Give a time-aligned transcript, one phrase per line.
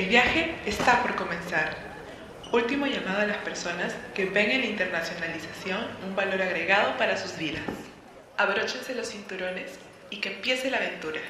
[0.00, 1.76] El viaje está por comenzar.
[2.54, 7.36] Último llamado a las personas que ven en la internacionalización un valor agregado para sus
[7.36, 7.60] vidas.
[8.38, 11.20] Abróchense los cinturones y que empiece la aventura.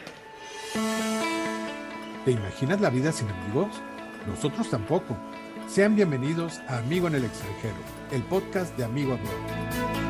[2.24, 3.82] ¿Te imaginas la vida sin amigos?
[4.28, 5.18] Nosotros tampoco.
[5.66, 7.74] Sean bienvenidos a Amigo en el extranjero,
[8.12, 10.09] el podcast de Amigo Amigo.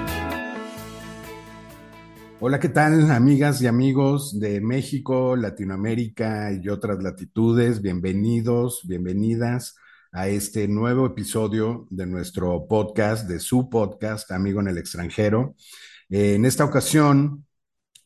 [2.42, 7.82] Hola, ¿qué tal amigas y amigos de México, Latinoamérica y otras latitudes?
[7.82, 9.76] Bienvenidos, bienvenidas
[10.10, 15.54] a este nuevo episodio de nuestro podcast, de su podcast, Amigo en el extranjero.
[16.08, 17.44] En esta ocasión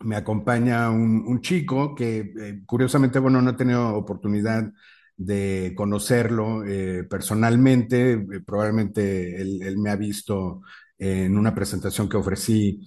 [0.01, 4.73] me acompaña un, chico que eh, curiosamente, bueno, no he tenido oportunidad
[5.17, 8.15] de conocerlo eh, personalmente.
[8.15, 10.63] Eh, probablemente él, me ha visto
[10.99, 12.81] en una presentación que ofrecí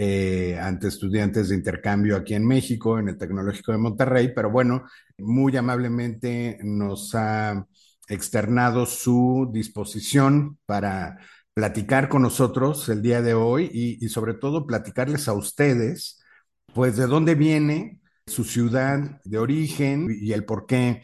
[0.00, 4.84] eh, ante estudiantes de intercambio aquí en México, en el Tecnológico de Monterrey, pero bueno,
[5.18, 7.66] muy amablemente nos ha
[8.06, 11.18] externado su disposición para
[11.52, 16.22] platicar con nosotros el día de hoy y, sobre todo platicarles a ustedes,
[16.72, 21.02] pues de dónde viene su ciudad de origen y el por qué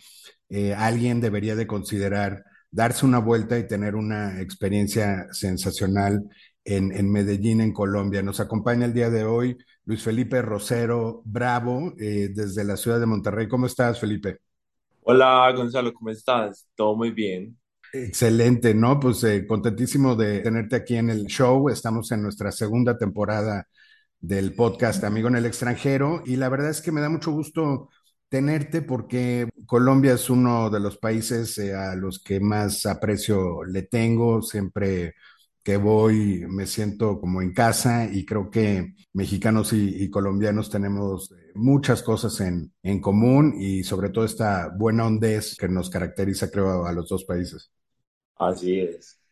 [0.51, 6.23] eh, alguien debería de considerar darse una vuelta y tener una experiencia sensacional
[6.65, 8.23] en, en, Medellín, en Colombia.
[8.23, 13.07] Nos acompaña el día de hoy Luis Felipe Rosero Bravo, eh, desde la ciudad de
[13.07, 13.49] Monterrey.
[13.49, 14.39] ¿Cómo estás, Felipe?
[15.03, 16.67] Hola, Gonzalo, ¿cómo estás?
[16.75, 17.59] Todo muy bien.
[17.93, 18.99] Excelente, ¿no?
[18.99, 21.69] Pues eh, contentísimo de tenerte aquí en el show.
[21.69, 23.69] Estamos en nuestra segunda temporada
[24.19, 27.91] del podcast Amigo en el extranjero y la verdad es que me da mucho gusto
[28.29, 33.83] tenerte porque Colombia es uno de los países eh, a los que más aprecio le
[33.83, 34.43] tengo.
[34.43, 35.15] Siempre
[35.65, 41.53] que voy me siento como en casa y creo que mexicanos y, colombianos tenemos eh,
[41.55, 46.85] muchas cosas en, en, común y sobre todo esta buena hondez que nos caracteriza, creo,
[46.85, 47.73] a los dos países.
[48.37, 49.24] Así es.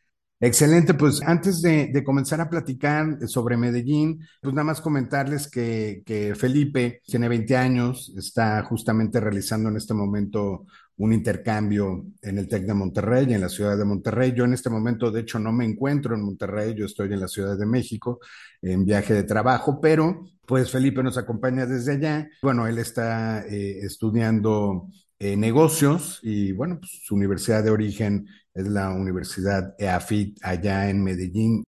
[0.45, 6.35] Excelente, pues antes de, comenzar a platicar sobre Medellín, pues nada más comentarles que, que,
[6.35, 10.67] Felipe tiene 20 años, está justamente realizando en este momento
[10.97, 14.33] un intercambio en el TEC de Monterrey, en la ciudad de Monterrey.
[14.35, 17.29] Yo en este momento, de hecho, no me encuentro en Monterrey, yo estoy en la
[17.29, 18.19] Ciudad de México
[18.61, 22.29] en viaje de trabajo, pero pues Felipe nos acompaña desde allá.
[22.43, 24.89] Bueno, él está eh, estudiando
[25.25, 31.03] eh, negocios y bueno, pues, su universidad de origen es la Universidad EAFIT allá en
[31.03, 31.65] Medellín.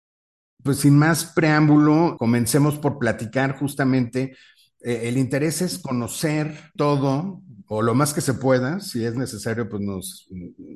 [0.62, 4.37] Pues sin más preámbulo, comencemos por platicar justamente.
[4.81, 8.81] Eh, el interés es conocer todo o lo más que se pueda.
[8.81, 10.28] Si es necesario, pues nos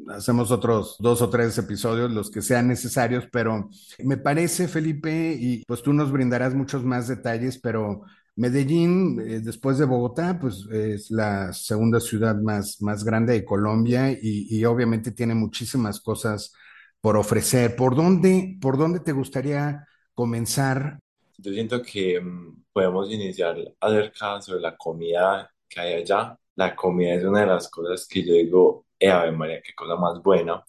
[0.09, 3.69] hacemos otros dos o tres episodios, los que sean necesarios, pero
[4.03, 8.05] me parece, Felipe, y pues tú nos brindarás muchos más detalles, pero
[8.39, 14.13] Medellín, eh, después de Bogotá, pues es la segunda ciudad más, más grande de Colombia
[14.13, 16.53] y, y, obviamente tiene muchísimas cosas
[17.01, 17.75] por ofrecer.
[17.75, 19.85] ¿Por dónde, por dónde te gustaría
[20.15, 21.01] comenzar?
[21.37, 26.39] Yo siento que um, podemos iniciar acerca sobre la comida que hay allá.
[26.55, 29.97] La comida es una de las cosas que yo digo, eh, Ave María, qué cosa
[29.97, 30.63] más buena.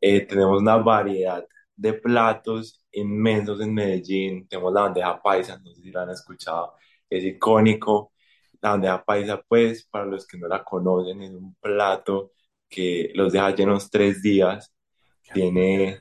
[0.00, 1.46] Eh, tenemos una variedad
[1.76, 4.48] de platos inmensos en Medellín.
[4.48, 6.74] Tenemos la bandeja paisa, no sé si la han escuchado
[7.10, 8.12] es icónico.
[8.60, 12.32] La bandeja paisa, pues, para los que no la conocen, es un plato
[12.68, 14.72] que los deja llenos tres días.
[15.32, 16.00] Tiene,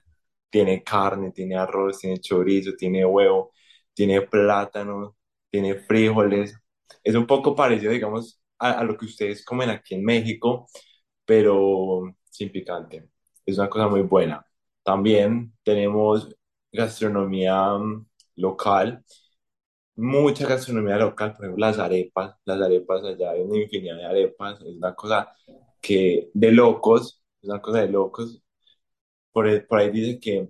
[0.49, 3.51] tiene carne, tiene arroz, tiene chorizo, tiene huevo,
[3.94, 5.17] tiene plátano,
[5.49, 6.55] tiene frijoles.
[7.03, 10.67] Es un poco parecido, digamos, a, a lo que ustedes comen aquí en México,
[11.25, 13.09] pero sin picante.
[13.45, 14.45] Es una cosa muy buena.
[14.83, 16.35] También tenemos
[16.71, 18.05] gastronomía mm,
[18.38, 19.03] local
[19.95, 24.61] mucha gastronomía local, por ejemplo, las arepas, las arepas allá hay una infinidad de arepas,
[24.61, 25.33] es una cosa
[25.81, 28.41] que de locos, es una cosa de locos.
[29.31, 30.50] Por, ahí, por ahí dice que,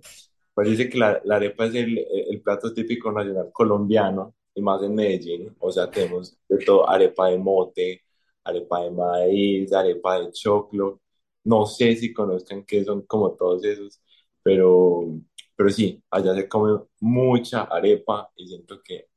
[0.56, 4.82] ahí dice que la, la arepa es el, el, plato típico nacional colombiano, y más
[4.82, 8.02] en Medellín, o sea, tenemos de todo, arepa de mote,
[8.44, 11.00] arepa de maíz, arepa de choclo,
[11.44, 14.00] no sé si conozcan qué son como todos esos,
[14.42, 15.04] pero,
[15.56, 19.08] pero sí, allá se come mucha arepa y siento que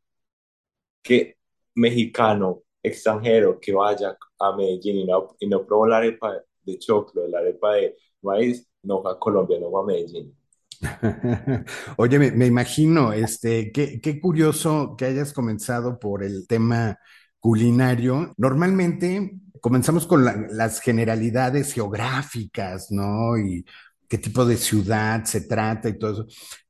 [1.01, 1.38] que
[1.75, 7.28] mexicano, extranjero, que vaya a Medellín y no, y no probó la arepa de choclo,
[7.28, 10.36] la arepa de maíz, no va a Colombia, no va a Medellín.
[11.98, 16.98] Oye, me, imagino, este, qué, qué curioso que hayas comenzado por el tema
[17.40, 18.34] culinario.
[18.38, 23.38] Normalmente comenzamos con la, las generalidades geográficas, ¿no?
[23.38, 23.66] Y
[24.07, 26.25] qué tipo de ciudad se trata y todo eso.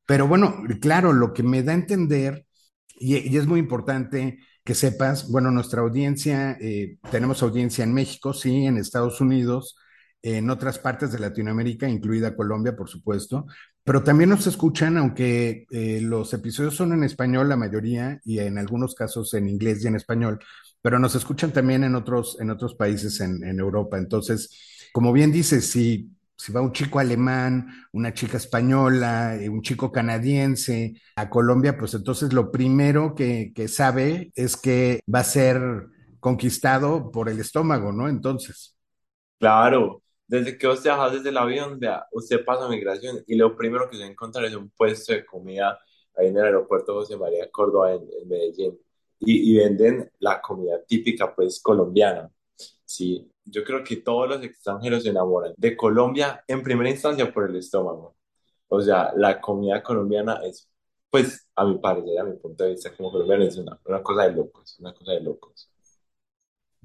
[0.05, 2.45] Pero bueno, claro, lo que me da a entender
[2.99, 8.65] y, es muy importante que sepas, bueno, nuestra audiencia, eh, tenemos audiencia en México, sí,
[8.65, 9.77] en Estados Unidos,
[10.21, 13.45] en otras partes de Latinoamérica, incluida Colombia, por supuesto,
[13.83, 18.57] pero también nos escuchan, aunque eh, los episodios son en español, la mayoría, y en
[18.57, 20.39] algunos casos en inglés y en español,
[20.81, 23.97] pero nos escuchan también en otros, en otros países en, en Europa.
[23.97, 29.61] Entonces, como bien dices, si, si va un chico alemán, una chica española, eh, un
[29.61, 35.25] chico canadiense a Colombia, pues entonces lo primero que, que sabe es que va a
[35.25, 35.59] ser
[36.21, 38.07] conquistado por el estómago, ¿no?
[38.07, 38.77] Entonces.
[39.37, 43.89] Claro, desde que usted baja desde el avión, vea, usted pasa migración y lo primero
[43.89, 45.77] que se va a encontrar es un puesto de comida
[46.15, 48.79] ahí en el aeropuerto José María Córdoba en, en Medellín
[49.19, 52.31] y, y, venden la comida típica pues colombiana,
[52.85, 53.29] ¿sí?
[53.49, 57.55] Yo creo que todos los extranjeros se enamoran de Colombia en primera instancia por el
[57.57, 58.15] estómago.
[58.69, 60.69] O sea, la comida colombiana es,
[61.09, 64.23] pues, a mi parecer, a mi punto de vista como colombiano, es una, una cosa
[64.25, 65.69] de locos, una cosa de locos.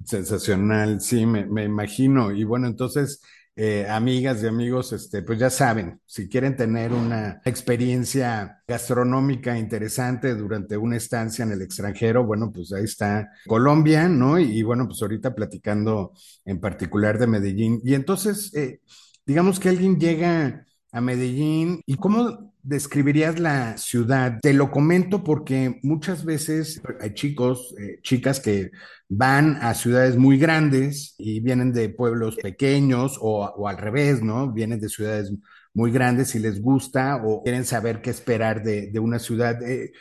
[0.05, 2.31] Sensacional, sí, me, me imagino.
[2.31, 3.21] Y bueno, entonces,
[3.57, 10.35] eh, amigas y amigos, este, pues ya saben, si quieren tener una experiencia gastronómica interesante
[10.35, 14.37] durante una estancia en el extranjero, bueno, pues ahí está Colombia, ¿no?
[14.39, 16.11] Y, bueno, pues ahorita platicando
[16.43, 17.79] en particular de Medellín.
[17.83, 18.81] Y entonces, eh,
[19.25, 24.39] digamos que alguien llega a Medellín y cómo describirías la ciudad?
[24.41, 28.71] Te lo comento porque muchas veces hay chicos, eh, chicas que
[29.09, 34.53] van a ciudades muy grandes y vienen de pueblos pequeños o, al revés, ¿no?
[34.53, 35.33] Vienen de ciudades
[35.73, 39.61] muy grandes y les gusta o quieren saber qué esperar de, de una ciudad.
[39.63, 39.91] Eh,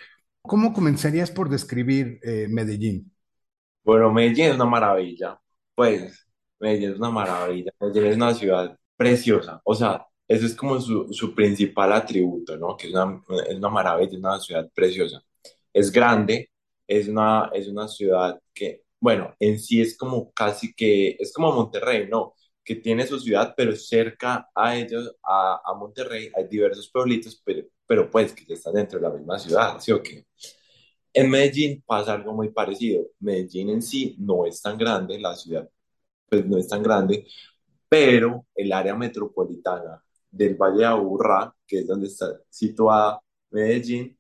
[0.42, 3.10] ¿Cómo comenzarías por describir eh, Medellín?
[3.82, 5.40] Bueno, Medellín es una maravilla.
[5.74, 6.24] Pues,
[6.60, 7.72] Medellín es una maravilla.
[7.80, 9.60] Medellín es una ciudad preciosa.
[9.64, 12.76] O sea, ese es como su, su principal atributo, ¿no?
[12.76, 15.22] Que es una, es una maravilla, es una ciudad preciosa.
[15.72, 16.50] Es grande,
[16.86, 21.52] es una, es una ciudad que, bueno, en sí es como casi que, es como
[21.52, 22.34] Monterrey, ¿no?
[22.64, 27.66] Que tiene su ciudad, pero cerca a ellos, a, a Monterrey, hay diversos pueblitos, pero,
[27.86, 30.26] pero pues que están dentro de la misma ciudad, ¿sí o qué?
[31.12, 33.06] En Medellín pasa algo muy parecido.
[33.20, 35.68] Medellín en sí no es tan grande, la ciudad
[36.28, 37.26] pues no es tan grande,
[37.88, 40.02] pero el área metropolitana
[40.34, 43.20] del Valle de Aburrá, que es donde está situada
[43.50, 44.18] Medellín,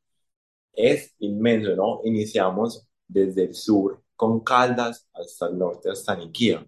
[0.72, 2.00] es inmenso, ¿no?
[2.04, 6.66] Iniciamos desde el sur con Caldas hasta el norte, hasta Niquía.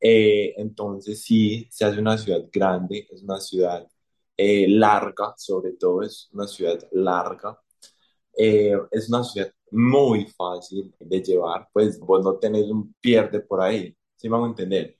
[0.00, 3.86] Eh, entonces sí, se hace una ciudad grande, es una ciudad
[4.36, 7.58] eh, larga, sobre todo es una ciudad larga.
[8.36, 13.60] Eh, es una ciudad muy fácil de llevar, pues vos no tenés un pierde por
[13.60, 14.98] ahí, ¿sí me a entender?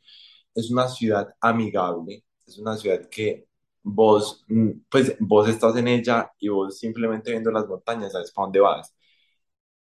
[0.54, 3.48] Es una ciudad amigable, es una ciudad que
[3.82, 8.46] vos, mm, pues vos estás en ella y vos simplemente viendo las montañas, sabes para
[8.46, 8.94] dónde vas.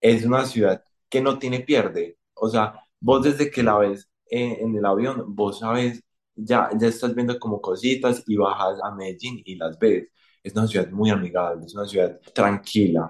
[0.00, 2.18] Es una ciudad que no tiene pierde.
[2.34, 6.02] O sea, vos desde que la ves en, el avión, vos sabes,
[6.34, 10.08] ya, ya estás viendo como cositas y bajas a Medellín y las ves.
[10.42, 13.08] Es una ciudad muy amigable, es una ciudad tranquila.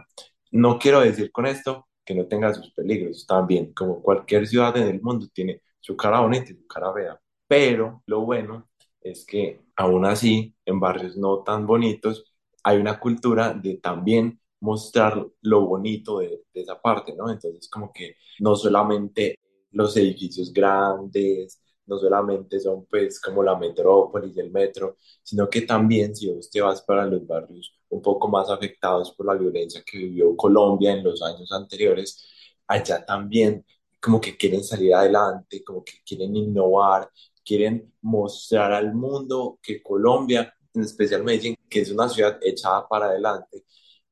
[0.53, 4.89] No quiero decir con esto que no tenga sus peligros, también, como cualquier ciudad en
[4.89, 7.21] el mundo tiene su cara bonita y su cara fea.
[7.47, 8.70] Pero lo bueno
[9.01, 12.25] es que aún así, en barrios no tan bonitos,
[12.63, 17.31] hay una cultura de también mostrar lo bonito de, esa parte, ¿no?
[17.31, 19.39] Entonces, como que no solamente
[19.73, 25.63] los edificios grandes, no solamente son pues como la metrópolis y el metro, sino que
[25.63, 29.83] también si vos te vas para los barrios un poco más afectados por la violencia
[29.85, 32.25] que vivió Colombia en los años anteriores,
[32.67, 33.65] allá también
[34.01, 37.11] como que quieren salir adelante, como que quieren innovar,
[37.45, 43.07] quieren mostrar al mundo que Colombia, en especial Medellín, que es una ciudad echada para
[43.07, 43.65] adelante,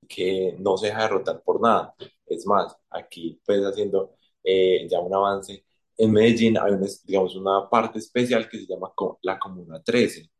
[0.08, 1.94] que no se deja derrotar por nada.
[2.26, 5.64] Es más, aquí pues haciendo eh, ya un avance,
[5.99, 8.92] en Medellín hay una, digamos, una parte especial que se llama
[9.23, 10.30] la Comuna 13.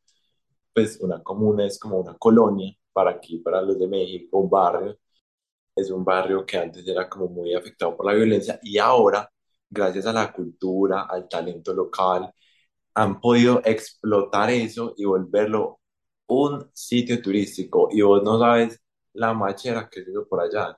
[0.73, 4.99] Pues una comuna es como una colonia para aquí, para los de México, un barrio.
[5.76, 9.30] Es un barrio que antes era como muy afectado por la violencia y ahora,
[9.71, 12.33] gracias a la cultura, al talento local,
[12.99, 15.78] han podido explotar eso y volverlo
[16.26, 17.88] un sitio turístico.
[17.93, 18.81] Y vos no sabes
[19.12, 20.76] la machera que es eso por allá.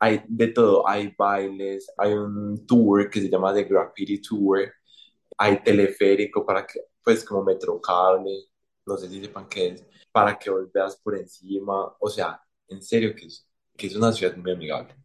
[0.00, 4.72] Hay de todo, hay bailes, hay un tour que se llama The Graffiti Tour,
[5.38, 8.48] hay teleférico para que, pues como metrocable,
[8.84, 12.82] no sé si sepan qué es, para que vos veas por encima, o sea, en
[12.82, 13.46] serio que es,
[13.76, 14.96] que es una ciudad muy amigable.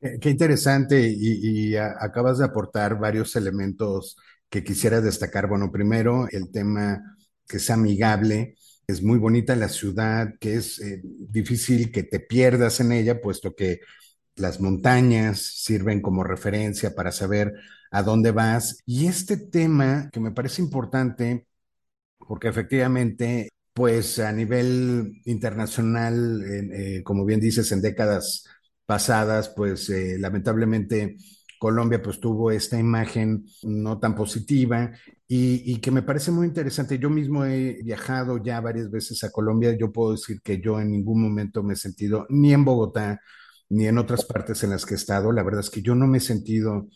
[0.00, 4.16] Qué interesante y, y acabas de aportar varios elementos
[4.50, 5.48] que quisiera destacar.
[5.48, 7.16] Bueno, primero, el tema
[7.46, 8.56] que es amigable.
[8.86, 13.54] Es muy bonita la ciudad, que es eh, difícil que te pierdas en ella, puesto
[13.54, 13.80] que
[14.36, 17.52] las montañas sirven como referencia para saber
[17.90, 18.82] a dónde vas.
[18.86, 21.46] Y este tema que me parece importante
[22.30, 28.44] porque efectivamente, pues a nivel internacional, eh, como bien dices, en décadas
[28.86, 31.16] pasadas, pues eh, lamentablemente
[31.60, 34.92] Colombia pues tuvo esta imagen no tan positiva
[35.28, 36.98] y, que me parece muy interesante.
[36.98, 39.76] Yo mismo he viajado ya varias veces a Colombia.
[39.78, 43.20] Yo puedo decir que yo en ningún momento me he sentido ni en Bogotá
[43.68, 45.32] ni en otras partes en las que he estado.
[45.32, 46.88] La verdad es que yo no me he sentido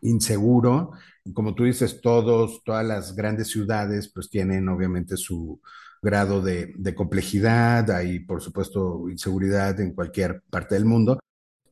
[0.00, 0.92] inseguro.
[1.34, 5.60] Como tú dices, todos, todas las grandes ciudades pues tienen obviamente su
[6.00, 11.18] grado de, de complejidad, hay por supuesto inseguridad en cualquier parte del mundo,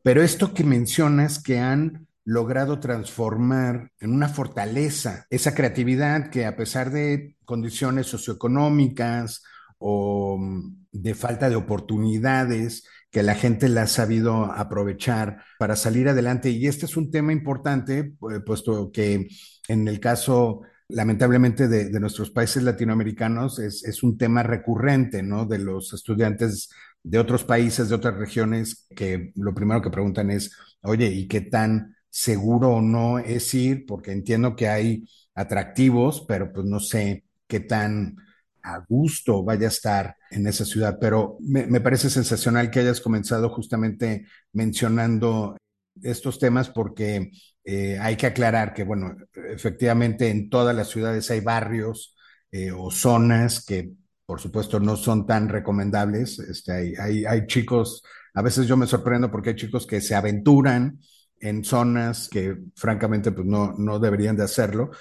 [0.03, 6.57] pero esto que mencionas que han logrado transformar en una fortaleza esa creatividad que a
[6.57, 9.43] pesar de condiciones socioeconómicas
[9.79, 16.09] o mm, de falta de oportunidades, que la gente la ha sabido aprovechar para salir
[16.09, 16.51] adelante.
[16.51, 18.15] Y este es un tema importante,
[18.47, 19.29] puesto que
[19.69, 25.45] en el caso, lamentablemente, de, de nuestros países latinoamericanos, es, es, un tema recurrente, ¿no?
[25.45, 26.71] De los estudiantes
[27.03, 31.41] de otros países, de otras regiones, que lo primero que preguntan es, oye, ¿y qué
[31.41, 33.87] tan seguro o no es ir?
[33.87, 35.05] Porque entiendo que hay
[35.35, 38.17] atractivos, pero pues no sé qué tan
[38.63, 43.01] a gusto vaya a estar en esa ciudad, pero me, me, parece sensacional que hayas
[43.01, 45.57] comenzado justamente mencionando
[46.03, 47.31] estos temas porque
[47.65, 49.17] eh, hay que aclarar que, bueno,
[49.51, 52.15] efectivamente en todas las ciudades hay barrios
[52.53, 53.93] eh, o zonas que,
[54.31, 56.39] por supuesto, no son tan recomendables.
[56.39, 60.15] Este, hay, hay, hay chicos, a veces yo me sorprendo porque hay chicos que se
[60.15, 61.01] aventuran
[61.41, 64.93] en zonas que francamente pues no, no deberían de hacerlo,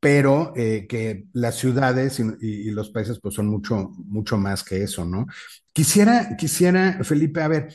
[0.00, 4.82] pero eh, que las ciudades y, y, los países pues son mucho, mucho más que
[4.82, 5.26] eso, ¿no?
[5.72, 7.72] Quisiera, quisiera, Felipe, a ver,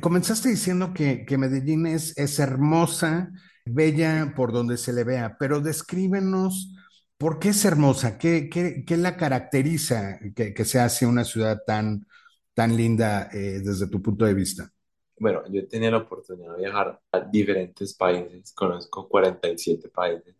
[0.00, 3.32] comenzaste diciendo que, que Medellín es, es, hermosa,
[3.64, 6.72] bella por donde se le vea, pero descríbenos
[7.20, 11.62] por qué es hermosa, qué, qué, qué la caracteriza que, que, sea así una ciudad
[11.66, 12.06] tan,
[12.54, 14.72] tan linda eh, desde tu punto de vista.
[15.18, 20.34] Bueno, yo tenido la oportunidad de viajar a diferentes países, conozco 47 países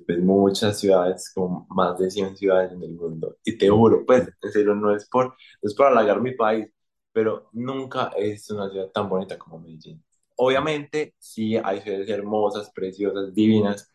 [0.00, 3.36] pues muchas ciudades, como más de 100 ciudades en el mundo.
[3.44, 6.66] Y te juro, pues, en serio, no es por, no es por halagar mi país,
[7.12, 10.02] pero nunca es una ciudad tan bonita como Medellín.
[10.36, 13.92] Obviamente, sí, hay ciudades hermosas, preciosas, divinas,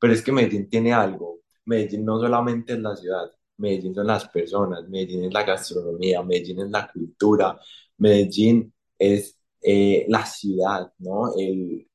[0.00, 1.40] pero es que Medellín tiene algo.
[1.66, 6.60] Medellín no solamente es la ciudad, Medellín son las personas, Medellín es la gastronomía, Medellín
[6.60, 7.58] es la cultura,
[7.98, 11.34] Medellín es eh, la ciudad, ¿no?
[11.36, 11.88] El,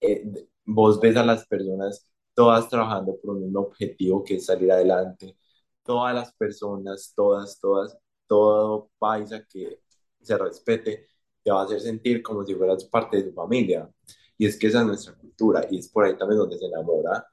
[0.00, 0.24] eh,
[0.64, 5.36] vos ves a las personas todas trabajando por un objetivo que es salir adelante.
[5.82, 9.80] Todas las personas, todas, todas, todo paisa que
[10.22, 11.08] se respete,
[11.42, 13.90] te va a hacer sentir como si fueras parte de tu familia.
[14.36, 17.26] Y es que esa es nuestra cultura y es por ahí también donde se enamora.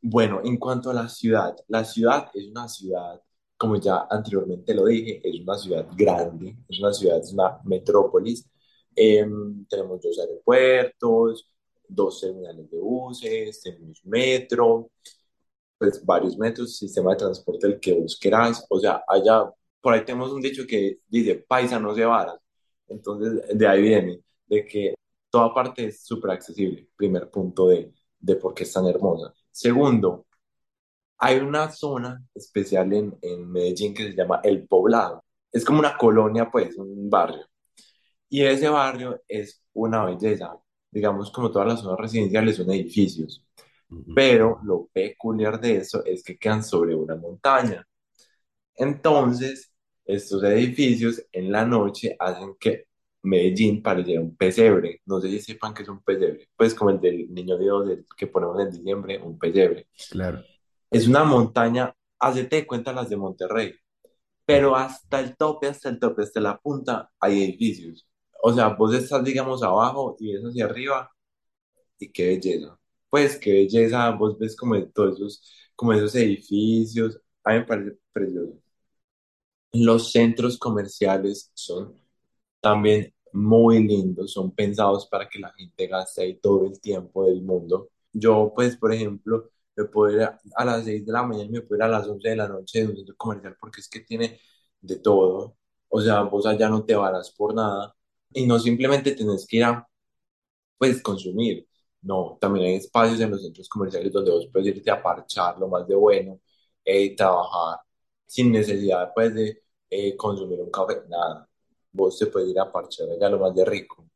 [0.00, 3.20] Bueno, en cuanto a la ciudad, la ciudad es una ciudad,
[3.56, 8.48] como ya anteriormente lo dije, es una ciudad grande, es una ciudad, es una metrópolis.
[8.94, 9.26] Eh,
[9.68, 11.50] tenemos dos aeropuertos,
[11.88, 14.90] dos terminales de buses, tenemos metro,
[15.78, 18.20] pues varios metros, sistema de transporte el que vos
[18.70, 19.50] o sea, allá,
[19.80, 22.38] por ahí tenemos un dicho que dice, paisa no se vara,
[22.88, 24.94] entonces de ahí viene, de que
[25.30, 29.34] toda parte es súper accesible, primer punto de, de por qué es tan hermosa.
[29.60, 30.26] Segundo,
[31.18, 35.96] hay una zona especial en, en Medellín que se llama El Poblado, es como una
[35.98, 37.44] colonia, pues, un barrio,
[38.28, 40.56] y ese barrio es una belleza,
[40.92, 43.44] digamos, como todas las zonas residenciales, son edificios.
[44.14, 47.84] Pero lo peculiar de eso es que quedan sobre una montaña.
[48.76, 49.72] Entonces,
[50.04, 52.87] estos edificios en la noche hacen que
[53.28, 55.02] Medellín pareciera un pesebre.
[55.06, 56.48] No sé si sepan que es un pesebre.
[56.56, 59.88] Pues como el del niño Dios que ponemos en diciembre, un pesebre.
[60.10, 60.42] Claro.
[60.90, 63.74] Es una montaña, hacete cuenta las de Monterrey.
[64.44, 68.08] Pero hasta el tope, hasta el tope, hasta la punta, hay edificios
[68.42, 71.10] o sea, vos estás, digamos, abajo y ves hacia arriba
[71.98, 72.78] y qué belleza.
[73.10, 75.42] Pues qué belleza, vos ves como todos esos,
[75.76, 78.60] como esos edificios, a mí me parece precioso.
[79.72, 81.94] Los centros comerciales son
[82.60, 87.42] también muy lindos, son pensados para que la gente gaste ahí todo el tiempo del
[87.42, 87.90] mundo.
[88.12, 91.62] Yo, pues, por ejemplo, me puedo ir a, a las 6 de la mañana, me
[91.62, 94.00] puedo ir a las 11 de la noche de un centro comercial porque es que
[94.00, 94.40] tiene
[94.80, 95.56] de todo.
[95.88, 97.94] O sea, vos allá no te varas por nada
[98.32, 99.88] y no simplemente tenés que ir a,
[100.78, 101.66] pues, consumir.
[102.02, 105.68] No, también hay espacios en los centros comerciales donde vos puedes irte a parchar lo
[105.68, 106.40] más de bueno,
[106.84, 107.80] eh, trabajar
[108.26, 111.47] sin necesidad, pues, de eh, consumir un café, nada.
[111.92, 114.08] Vos te puedes ir a parchar allá lo más de rico.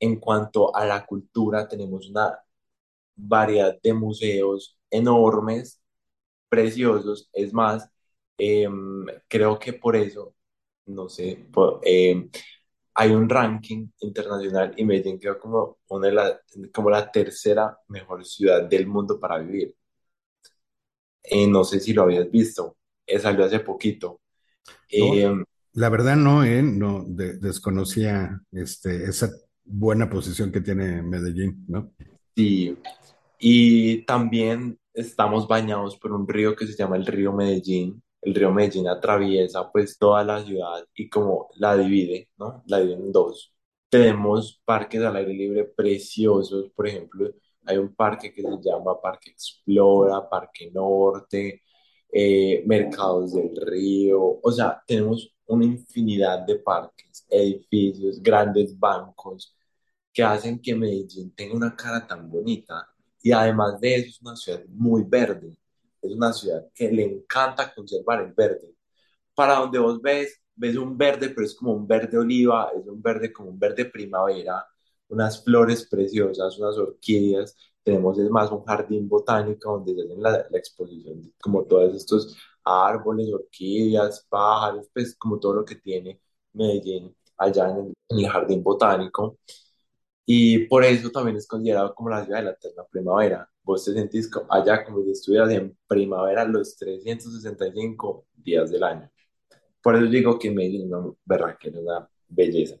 [0.00, 2.38] En cuanto a la cultura, tenemos una
[3.16, 5.80] variedad de museos enormes,
[6.48, 7.28] preciosos.
[7.32, 7.88] Es más,
[8.38, 10.34] Em, creo que por eso,
[10.86, 12.30] no sé, por- em,
[12.94, 16.40] hay un ranking internacional y Medellín quedó como, una de la,
[16.74, 19.76] como la tercera mejor ciudad del mundo para vivir.
[21.22, 24.20] Eh, no sé si lo habías visto, eh, salió hace poquito.
[24.96, 25.44] No, Em,
[25.74, 26.62] la verdad no, ¿eh?
[26.62, 29.30] No, de- desconocía este, esa
[29.64, 31.92] buena posición que tiene Medellín, ¿no?
[32.36, 32.76] sí,
[33.38, 38.02] y también estamos bañados por un río que se llama el río Medellín.
[38.22, 42.62] El río Medellín atraviesa pues toda la ciudad y como la divide, ¿no?
[42.66, 43.54] La divide en dos.
[43.90, 47.30] Tenemos parques al aire libre preciosos, por ejemplo,
[47.66, 51.62] hay un parque que se llama Parque Explora, Parque Norte,
[52.12, 59.56] eh, Mercados del Río, o sea, tenemos una infinidad de parques, edificios, grandes bancos
[60.12, 62.88] que hacen que Medellín tenga una cara tan bonita.
[63.22, 65.56] Y además de eso, es una ciudad muy verde.
[66.02, 68.74] Es una ciudad que le encanta conservar el verde.
[69.34, 73.02] Para donde vos ves, ves un verde, pero es como un verde oliva, es un
[73.02, 74.66] verde como un verde primavera,
[75.08, 77.56] unas flores preciosas, unas orquídeas.
[77.82, 82.36] Tenemos es más un jardín botánico donde se hacen la, la exposición, como todos estos
[82.64, 86.20] árboles, orquídeas, pájaros, pues como todo lo que tiene
[86.52, 89.38] Medellín allá en el, jardín botánico.
[90.24, 93.48] Y por eso también es considerado como la ciudad de la eterna primavera.
[93.64, 99.10] Vos te sentís allá como si estuvieras en primavera los 365 días del año.
[99.82, 102.76] Por eso digo que Medellín, no, verdad, que es una belleza.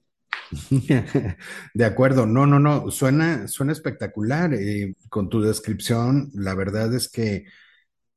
[1.74, 4.54] De acuerdo, no, no, no, suena, suena espectacular.
[4.54, 7.44] eh, con tu descripción, la verdad es que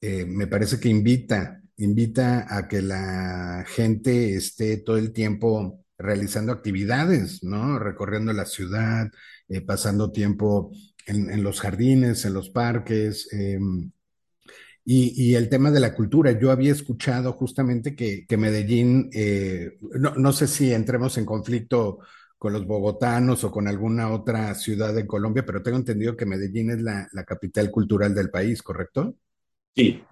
[0.05, 6.51] eh, me parece que invita, invita a que la gente esté todo el tiempo realizando
[6.51, 7.79] actividades, ¿no?
[7.79, 9.09] Recorriendo la ciudad,
[9.48, 10.72] eh, pasando tiempo
[11.07, 13.27] en, los jardines, en los parques.
[13.33, 13.91] em,
[14.83, 19.77] y, y el tema de la cultura, yo había escuchado justamente que, que Medellín, eh,
[20.00, 22.00] no, no sé si entremos en conflicto
[22.37, 26.70] con los bogotanos o con alguna otra ciudad de Colombia, pero tengo entendido que Medellín
[26.72, 29.15] es la, la capital cultural del país, ¿correcto?
[29.75, 30.03] Sí,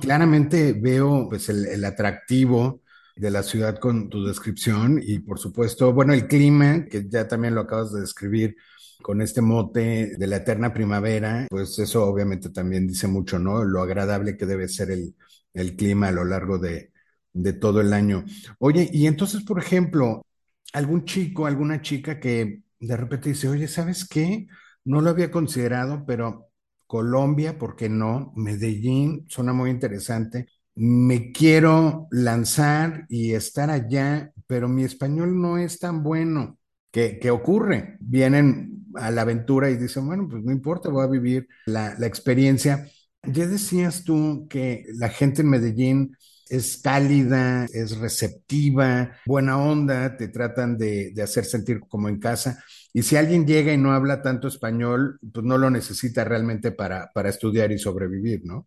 [0.00, 2.82] Claramente veo pues el, atractivo
[3.16, 7.54] de la ciudad con tu descripción y por supuesto, bueno, el clima, que ya también
[7.56, 8.56] lo acabas de describir
[9.02, 13.64] con este mote de la eterna primavera, pues eso obviamente también dice mucho, ¿no?
[13.64, 15.16] Lo agradable que debe ser el,
[15.52, 16.92] el clima a lo largo de,
[17.32, 18.24] de todo el año.
[18.60, 20.24] Oye, y entonces, por ejemplo,
[20.72, 24.46] algún chico, alguna chica que de repente dice, oye, ¿sabes qué?
[24.84, 26.50] No lo había considerado, pero
[26.86, 28.32] Colombia, ¿por qué no?
[28.36, 30.46] Medellín, suena muy interesante.
[30.74, 36.58] Me quiero lanzar y estar allá, pero mi español no es tan bueno.
[36.90, 37.96] ¿Qué, qué ocurre?
[38.00, 42.06] Vienen a la aventura y dicen, bueno, pues no importa, voy a vivir la, la
[42.06, 42.88] experiencia.
[43.24, 46.16] Ya decías tú que la gente en Medellín
[46.48, 52.62] es cálida, es receptiva, buena onda, te tratan de, de hacer sentir como en casa.
[52.92, 57.10] Y si alguien llega y no habla tanto español, pues no lo necesita realmente para,
[57.14, 58.66] para estudiar y sobrevivir, ¿no?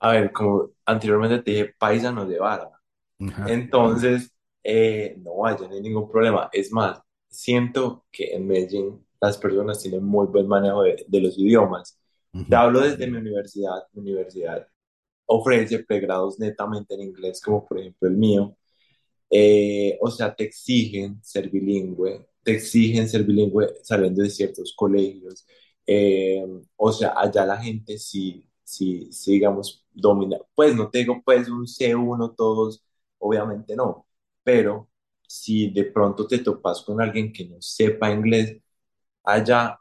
[0.00, 2.70] a ver, como anteriormente te dije, paisanos de vara.
[3.20, 3.46] Ajá.
[3.46, 6.48] Entonces, eh, no, allá no hay ningún problema.
[6.52, 11.38] Es más, siento que en Medellín las personas tienen muy buen manejo de, de los
[11.38, 11.98] idiomas.
[12.48, 13.84] Te hablo desde mi universidad.
[13.92, 14.68] Mi universidad
[15.26, 18.56] ofrece pregrados netamente en inglés, como por ejemplo el mío.
[19.30, 25.46] Eh, o sea, te exigen ser bilingüe, te exigen ser bilingüe saliendo de ciertos colegios.
[25.86, 26.44] Eh,
[26.76, 30.38] o sea, allá la gente sí, sí, sí, digamos, domina.
[30.54, 32.84] Pues no te digo, pues un C1 todos,
[33.18, 34.06] obviamente no,
[34.42, 34.88] pero
[35.26, 38.58] si de pronto te topas con alguien que no sepa inglés,
[39.24, 39.80] allá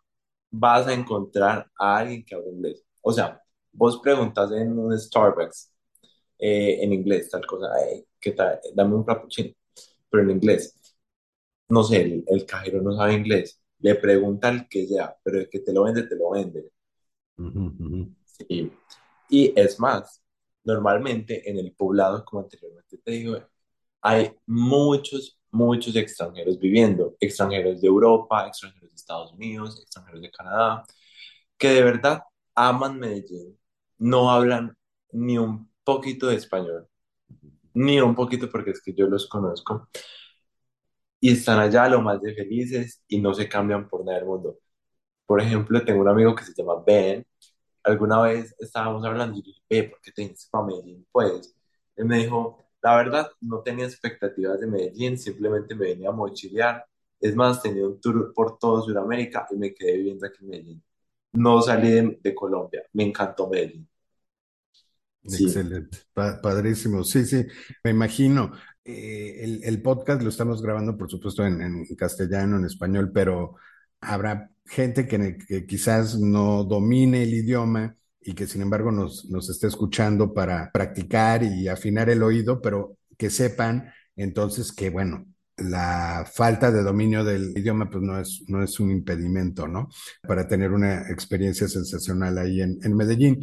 [0.51, 2.85] vas a encontrar a alguien que habla inglés.
[3.03, 3.42] O sea,
[3.73, 5.71] vos preguntas en un Starbucks
[6.39, 8.59] eh, en inglés, tal cosa, "Hey, ¿qué tal?
[8.75, 9.53] Dame un frappuccino,
[10.09, 10.75] pero en inglés.
[11.69, 15.49] No sé, el, el cajero no sabe inglés, le pregunta al que sea, pero el
[15.49, 16.71] que te lo vende, te lo vende.
[18.25, 18.71] Sí.
[19.29, 20.23] Y es más,
[20.63, 23.37] normalmente en el poblado, como anteriormente te digo,
[24.01, 30.85] hay muchos, muchos extranjeros viviendo, extranjeros de Europa, extranjeros de Estados Unidos, extranjeros de Canadá,
[31.57, 32.23] que de verdad
[32.55, 33.59] aman Medellín,
[33.97, 34.75] no hablan
[35.11, 36.87] ni un poquito de español,
[37.73, 39.89] ni un poquito porque es que yo los conozco,
[41.19, 44.59] y están allá lo más de felices y no se cambian por nada del mundo.
[45.25, 47.25] Por ejemplo, tengo un amigo que se llama Ben,
[47.83, 51.07] alguna vez estábamos hablando y yo dije, ve, ¿por qué te viniste para Medellín?
[51.11, 51.55] Pues,
[51.95, 56.85] él me dijo, la verdad, no tenía expectativas de Medellín, simplemente me venía a mochilear.
[57.19, 60.83] Es más, tenía un tour por todo Sudamérica y me quedé viviendo aquí en Medellín.
[61.33, 63.87] No salí de, Colombia, me encantó Medellín.
[65.23, 67.03] Excelente, padrísimo.
[67.03, 67.45] Sí, sí,
[67.83, 68.51] me imagino.
[68.85, 73.55] Eh, el, podcast lo estamos grabando, por supuesto, en, en castellano, en español, pero
[74.01, 79.49] habrá gente que, que, quizás no domine el idioma y que sin embargo nos, nos
[79.49, 85.25] esté escuchando para practicar y afinar el oído, pero que sepan entonces que, bueno,
[85.57, 89.89] la falta de dominio del idioma pues no es, no es un impedimento, ¿no?
[90.27, 93.39] Para tener una experiencia sensacional ahí en, en Medellín.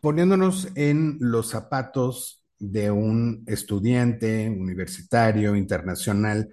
[0.00, 6.50] Poniéndonos en los zapatos de un estudiante universitario, internacional,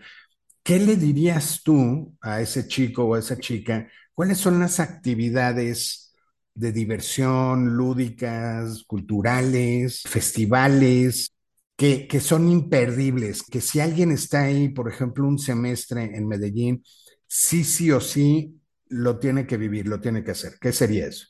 [0.63, 3.87] ¿qué le dirías tú a ese chico o a esa chica?
[4.13, 6.15] ¿Cuáles son las actividades
[6.57, 11.31] de diversión, lúdicas, culturales, festivales,
[11.77, 16.83] que, que, son imperdibles, que si alguien está ahí, por ejemplo, un semestre en Medellín,
[17.27, 18.59] sí, sí o sí
[18.89, 20.53] lo tiene que vivir, lo tiene que hacer.
[20.59, 21.27] ¿Qué sería eso?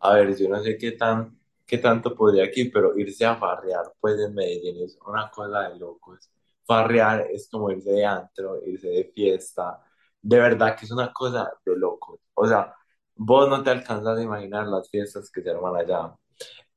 [0.00, 3.92] A ver, yo no sé qué tan, qué tanto podría aquí, pero irse a farrear,
[4.00, 6.30] pues en Medellín es una cosa de locos.
[6.66, 9.80] Farrear es como irse de antro, irse de fiesta.
[10.20, 12.20] De verdad que es una cosa de locos.
[12.34, 12.74] O sea,
[13.14, 16.14] vos no te alcanzas a imaginar las fiestas que se arman allá.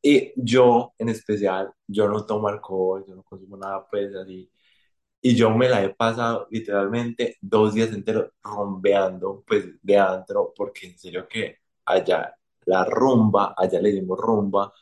[0.07, 4.47] Y yo, en especial, yo no tomo alcohol, yo no consumo nada, pues así.
[5.21, 10.87] Y yo me la he pasado literalmente dos días enteros rompeando, pues, de antro, porque
[10.89, 14.73] en serio que allá la rumba, allá le dimos rumba,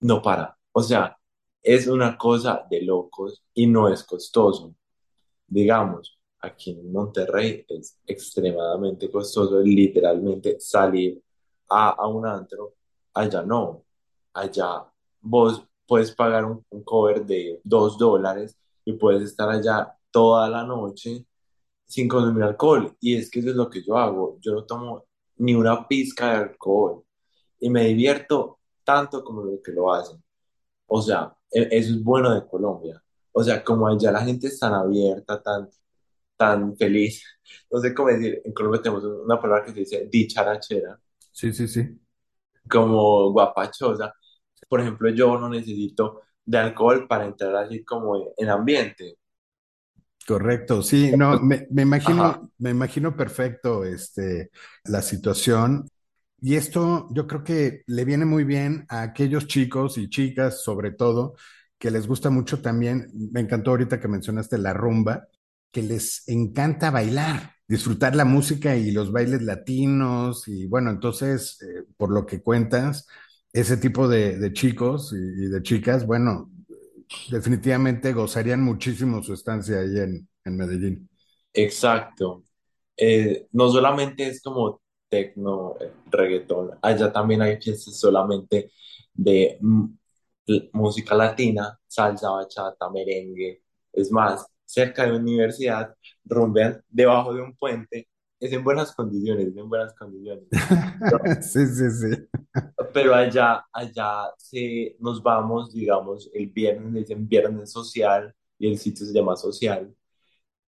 [0.00, 0.56] no para.
[0.72, 1.16] O sea,
[1.62, 4.74] es una cosa de locos y no es costoso.
[5.46, 11.22] Digamos, aquí en Monterrey es extremadamente costoso literalmente salir
[11.70, 12.74] a, a un antro,
[13.14, 13.84] allá no
[14.34, 14.84] allá
[15.22, 21.26] vos puedes pagar un, cover de dos dólares y puedes estar allá toda la noche
[21.86, 22.96] sin consumir alcohol.
[23.00, 24.38] Y es que eso es lo que yo hago.
[24.40, 25.04] Yo no tomo
[25.36, 27.04] ni una pizca de alcohol
[27.60, 30.22] y me divierto tanto como lo que lo hacen.
[30.86, 33.02] O sea, e, eso es bueno de Colombia.
[33.32, 35.68] O sea, como allá la gente es tan abierta, tan,
[36.36, 37.24] tan feliz.
[37.70, 40.98] No sé cómo decir, en Colombia tenemos una palabra que se dice dicharachera.
[41.30, 42.00] Sí, sí, sí.
[42.68, 44.14] Como guapachosa
[44.72, 49.18] por ejemplo, yo no necesito de alcohol para entrar así como en ambiente.
[50.26, 54.50] Correcto, sí, no, me, imagino, me imagino perfecto este,
[54.84, 55.86] la situación.
[56.40, 60.92] Y esto yo creo que le viene muy bien a aquellos chicos y chicas, sobre
[60.92, 61.34] todo,
[61.78, 65.28] que les gusta mucho también, me encantó ahorita que mencionaste la rumba,
[65.70, 70.48] que les encanta bailar, disfrutar la música y los bailes latinos.
[70.48, 73.06] Y bueno, entonces, eh, por lo que cuentas,
[73.52, 76.50] ese tipo de, chicos y, de chicas, bueno,
[77.30, 81.08] definitivamente gozarían muchísimo su estancia ahí en, Medellín.
[81.52, 82.42] Exacto.
[82.96, 88.72] Eh, no solamente es como tecno, eh, reggaetón, allá también hay fiestas solamente
[89.12, 89.58] de
[90.72, 93.62] música latina, salsa, bachata, merengue.
[93.92, 98.08] Es más, cerca de la universidad, rumbean debajo de un puente
[98.42, 100.44] es en buenas condiciones, es en buenas condiciones.
[101.42, 102.28] sí, sí, sí.
[102.92, 109.06] Pero allá, allá se, nos vamos, digamos, el viernes, dicen viernes social, y el sitio
[109.06, 109.94] se llama social,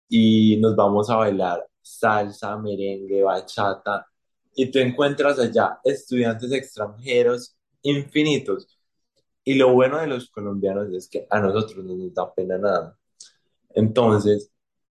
[0.08, 4.06] y nos vamos a bailar salsa, merengue, bachata,
[4.54, 8.78] y tú encuentras allá estudiantes extranjeros infinitos.
[9.44, 12.96] Y lo bueno de los colombianos es que a nosotros no nos da pena nada.
[13.74, 14.52] Entonces,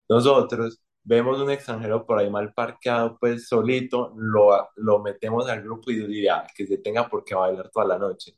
[0.09, 5.91] nosotros vemos un extranjero por ahí mal parqueado, pues solito, lo, lo metemos al grupo
[5.91, 8.37] y diría que se tenga por qué bailar toda la noche.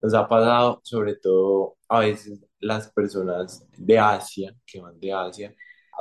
[0.00, 5.54] Nos ha pasado, sobre todo, a veces las personas de Asia, que van de Asia,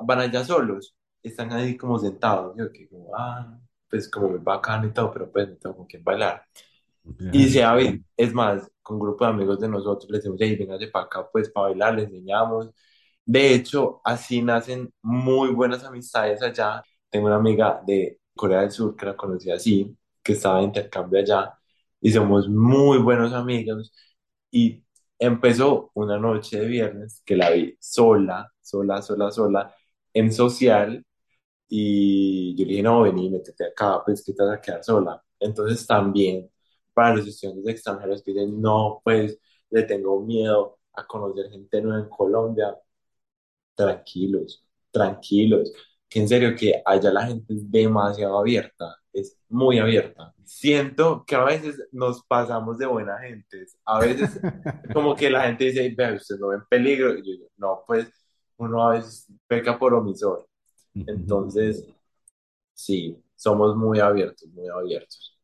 [0.03, 3.59] van allá solos, están ahí como sentados, yo que como, ah,
[3.89, 6.43] pues como muy bacano y todo, pero pues no tengo con quién bailar.
[7.31, 7.63] Y se
[8.17, 11.29] es más, con un grupo de amigos de nosotros les decimos, hey, de para acá,
[11.31, 12.71] pues para bailar, les enseñamos,
[13.31, 16.83] de hecho, así nacen muy buenas amistades allá.
[17.09, 21.19] Tengo una amiga de Corea del Sur que la conocí así, que estaba de intercambio
[21.19, 21.53] allá,
[21.99, 23.93] y somos muy buenos amigos.
[24.51, 24.83] Y
[25.19, 29.75] empezó una noche de viernes que la vi sola, sola, sola, sola,
[30.13, 31.05] en social,
[31.67, 35.23] y yo le dije, no, vení, métete acá, pues que te vas a quedar sola.
[35.39, 36.49] Entonces también
[36.93, 39.39] para los estudiantes extranjeros que dicen, no, pues
[39.69, 42.75] le tengo miedo a conocer gente nueva en Colombia,
[43.83, 45.71] tranquilos, tranquilos,
[46.09, 50.33] que en serio que allá la gente es demasiado abierta, es muy abierta.
[50.43, 54.41] Siento que a veces nos pasamos de buena gente, a veces
[54.91, 57.83] como que la gente dice, ve, usted no ve en peligro, y yo digo, no,
[57.87, 58.07] pues
[58.57, 60.47] uno a veces peca por omisor.
[61.05, 61.87] Entonces,
[62.73, 65.39] sí, somos muy abiertos, muy abiertos.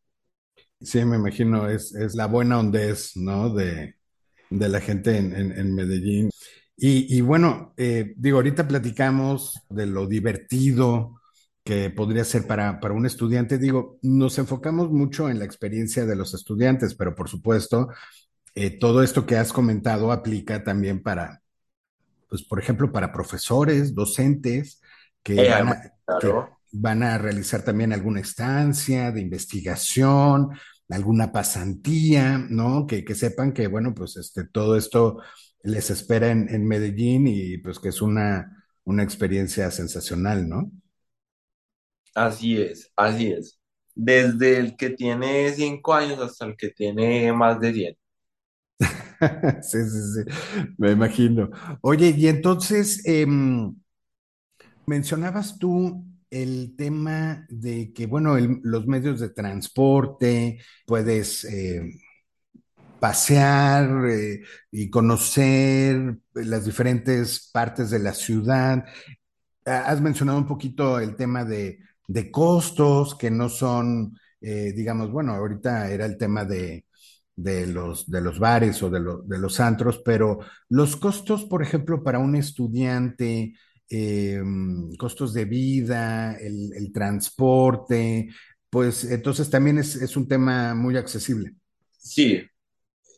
[0.82, 3.50] Sí, me imagino, es, es la buena hondez, ¿no?
[3.54, 3.96] De,
[4.50, 6.32] de la gente en, en- en Medellín.
[6.80, 11.20] Y, y bueno, eh, digo, ahorita platicamos de lo divertido
[11.64, 13.58] que podría ser para, para un estudiante.
[13.58, 17.90] Digo, nos enfocamos mucho en la experiencia de los estudiantes, pero por supuesto,
[18.54, 21.42] eh, todo esto que has comentado aplica también para,
[22.30, 24.82] pues, por ejemplo, para profesores, docentes
[25.24, 25.82] que Eh, van a,
[26.20, 26.32] que
[26.72, 30.50] van a realizar también alguna estancia de investigación,
[30.90, 32.86] alguna pasantía, ¿no?
[32.88, 35.22] Que, que sepan que, bueno, pues este, todo esto
[35.68, 40.72] les espera en, en Medellín y pues que es una, una experiencia sensacional, ¿no?
[42.16, 43.60] así es, así es.
[43.96, 47.98] Desde el que tiene cinco años hasta el que tiene más de 100.
[49.62, 51.50] Sí, sí, sí, me imagino.
[51.82, 53.76] Oye, y entonces, em,
[54.86, 61.82] Mencionabas tú el tema de que, bueno, el- los medios de transporte, puedes eh,
[63.00, 68.86] pasear eh, y conocer las diferentes partes de la ciudad.
[69.66, 75.34] Has mencionado un poquito el tema de, de costos que no son, eh, digamos, bueno,
[75.34, 76.86] ahorita era el tema de,
[77.36, 81.62] de los, de los bares o de, lo- de los antros, pero los costos, por
[81.64, 83.56] ejemplo, para un estudiante,
[83.90, 84.42] eh,
[84.98, 88.30] costos de vida, el, el transporte,
[88.70, 91.56] pues entonces también es, es un tema muy accesible.
[92.00, 92.50] Sí,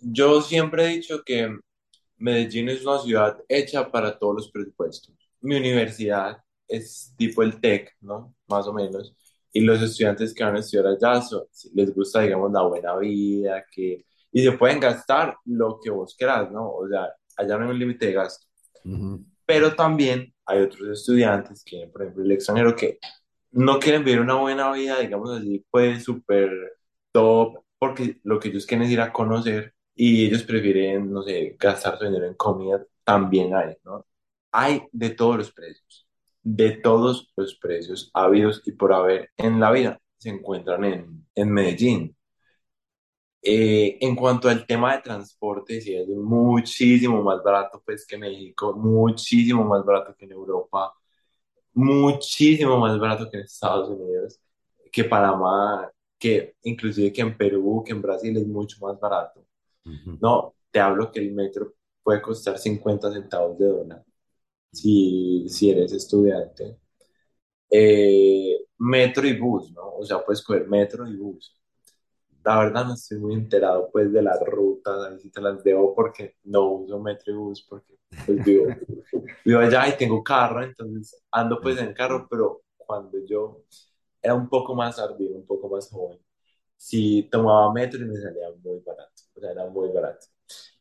[0.02, 1.58] yo siempre he dicho que
[2.18, 5.16] Medellín es una ciudad hecha para todos los presupuestos.
[5.42, 8.36] Mi universidad es tipo el TEC, ¿no?
[8.48, 9.16] Más o menos.
[9.54, 13.66] Y los estudiantes que van a estudiar allá son- les gusta, digamos, la buena vida,
[13.72, 14.06] que...
[14.32, 16.70] Y se pueden gastar lo que vos quieras, ¿no?
[16.72, 18.46] O sea, allá no hay un límite de gasto.
[18.84, 23.00] Ujú, Pero también hay otros estudiantes que, por ejemplo, el extranjero, que
[23.52, 26.52] no quieren vivir una buena vida, digamos así, pues súper
[27.12, 31.58] top, porque lo que ellos quieren es ir a conocer y ellos prefieren, no sé,
[31.60, 34.06] gastar su dinero en comida, también hay, ¿no?
[34.52, 36.08] Hay de todos los precios,
[36.44, 41.52] de todos los precios habidos y por haber en la vida, se encuentran en, en
[41.52, 42.16] Medellín.
[43.42, 48.74] Eh, en cuanto al tema de transporte, sí es muchísimo más barato pues que México,
[48.76, 50.94] muchísimo más barato que en Europa
[51.74, 54.40] muchísimo más barato que en Estados Unidos,
[54.92, 59.46] que Panamá, que inclusive que en Perú, que en Brasil es mucho más barato.
[60.22, 64.04] No, te hablo que el metro puede costar 50 centavos de dólar
[64.72, 66.78] si, si eres estudiante.
[67.70, 69.94] Eh, metro y bus, ¿no?
[69.98, 71.56] O sea, puedes coger metro y bus.
[72.44, 75.96] La verdad no estoy muy enterado pues de las rutas, ahí sí te las debo
[75.96, 78.68] porque no uso metro y bus porque pues vivo,
[79.46, 83.64] vivo allá y tengo carro, entonces ando pues en carro, pero cuando yo
[84.22, 86.20] era un poco más ardido, un poco más joven,
[86.78, 90.28] si tomaba metro y me salía muy barato, o sea, era muy barato.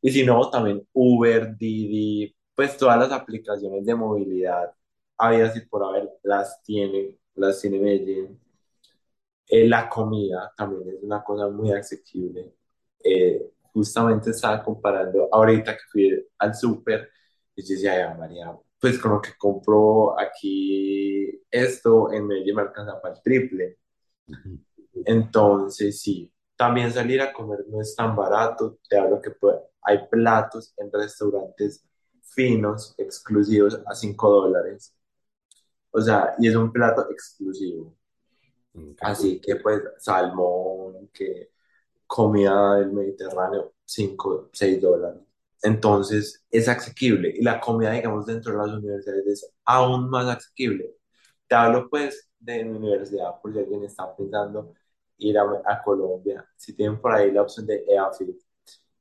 [0.02, 4.72] Y si no, también Uber, Didi, pues todas las aplicaciones de movilidad,
[5.16, 8.38] había y por haber, las tiene, las tiene Medellín.
[9.46, 12.54] Eh, la comida también es una cosa muy asequible.
[13.02, 17.10] Eh, justamente estaba comparando ahorita que fui al súper
[17.56, 22.62] y yo decía, "Ay, María, pues con lo que compro aquí esto en Medellín me
[22.62, 23.78] alcanza para el triple.
[25.04, 28.78] Entonces, sí, también salir a comer no es tan barato.
[28.90, 31.84] Te hablo que puede- hay platos en restaurantes
[32.22, 34.94] finos, exclusivos, a 5 dólares.
[35.90, 37.94] O sea, y es un plato exclusivo.
[39.00, 41.50] Así que pues salmón, que
[42.06, 45.22] comida del Mediterráneo, 5 6 dólares.
[45.62, 50.96] Entonces es asequible y la comida, digamos, dentro de las universidades es aún más asequible.
[51.48, 54.74] Te hablo pues de mi universidad, por si alguien está pensando
[55.18, 56.46] ir a, a Colombia.
[56.56, 58.36] Si tienen por ahí la opción de EAFIT,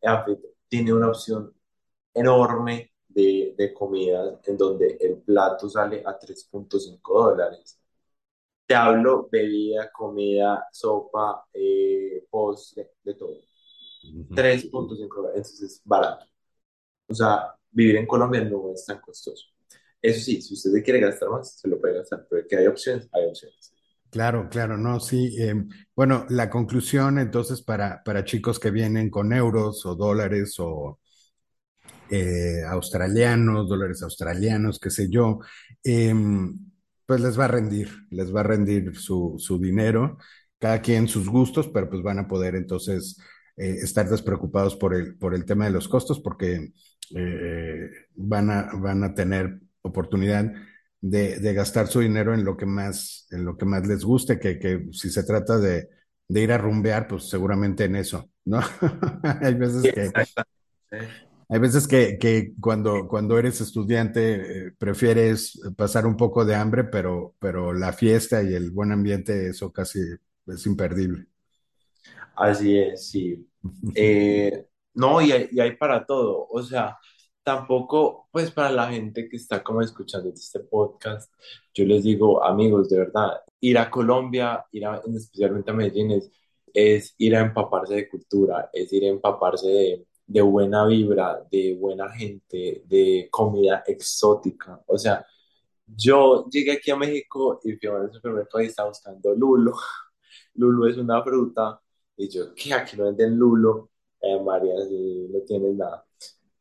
[0.01, 1.53] EAFIT tiene una opción
[2.13, 7.79] enorme de, de comidas en donde el plato sale a tres punto cinco dólares.
[8.65, 13.39] Te hablo bebida, comida, sopa, eh, postre, de todo.
[14.03, 14.35] Ujú.
[14.35, 16.25] tres punto cinco dólares, entonces es barato.
[17.07, 19.45] O sea, vivir en Colombia no es tan costoso.
[20.01, 22.67] Eso sí, si usted se quiere gastar más, se lo puede gastar, pero que hay
[22.67, 23.73] opciones, hay opciones.
[24.17, 25.35] Claro, claro, no, sí.
[25.39, 30.99] em, bueno, la conclusión entonces para, para chicos que vienen con euros o dólares o
[32.09, 35.39] eh, australianos, dólares australianos, qué sé yo,
[35.83, 36.57] em,
[37.05, 40.17] pues les va a rendir, les va a rendir su, su dinero,
[40.59, 43.17] cada quien sus gustos, pero pues van a poder entonces
[43.57, 46.71] eh, estar despreocupados por el, por el tema de los costos porque
[47.15, 50.51] eh, van a, van a tener oportunidad
[51.01, 54.39] de, de gastar su dinero en lo que más, en lo que más les guste,
[54.39, 55.89] que, que si se trata de,
[56.27, 58.59] de ir a rumbear, pues seguramente en eso, ¿no?
[59.41, 60.11] Hay veces que,
[61.49, 66.83] hay veces que, que cuando, cuando eres estudiante eh, prefieres pasar un poco de hambre,
[66.85, 69.99] pero, pero la fiesta y el buen ambiente, eso casi
[70.45, 71.27] es imperdible.
[72.35, 73.47] Así es, sí.
[73.95, 76.47] Eh, no, y hay, y hay para todo.
[76.49, 76.97] O sea,
[77.47, 81.33] tampoco, pues para la gente que está como escuchando este podcast,
[81.73, 86.21] yo les digo, amigos, de verdad, ir a Colombia, ir a, especialmente a Medellín,
[86.73, 92.09] es, ir a empaparse de cultura, es ir a empaparse de, buena vibra, de buena
[92.09, 94.83] gente, de comida exótica.
[94.85, 95.25] O sea,
[95.85, 99.73] yo llegué aquí a México y fui al supermercado y estaba buscando lulo.
[100.55, 101.79] Lulo es una fruta
[102.17, 102.73] y yo, ¿qué?
[102.73, 103.91] Aquí no venden lulo.
[104.21, 106.05] Eh, María, sí, no tienes nada.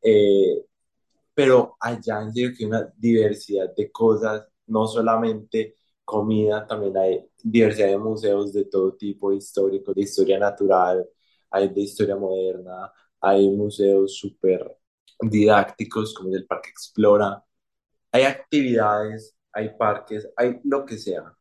[0.02, 0.65] Eh,
[1.36, 7.30] pero allá en serio que hay una diversidad de cosas, no solamente comida, también hay
[7.44, 11.06] diversidad de museos de todo tipo, históricos, de historia natural,
[11.52, 14.76] hay de historia moderna, hay museos súper
[15.20, 17.44] didácticos como el Parque Explora,
[18.12, 21.34] hay actividades, hay parques, hay lo que sea.